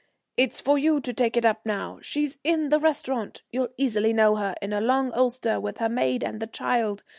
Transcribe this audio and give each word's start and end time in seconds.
It's 0.35 0.59
for 0.59 0.79
you 0.79 0.99
to 0.99 1.13
take 1.13 1.37
it 1.37 1.45
up 1.45 1.63
now. 1.63 1.99
She's 2.01 2.39
in 2.43 2.69
the 2.69 2.79
restaurant. 2.79 3.43
You'll 3.51 3.69
easily 3.77 4.13
know 4.13 4.35
her, 4.37 4.55
in 4.59 4.73
a 4.73 4.81
long 4.81 5.11
ulster, 5.13 5.59
with 5.59 5.77
her 5.77 5.89
maid 5.89 6.23
and 6.23 6.39
the 6.39 6.47
child. 6.47 7.03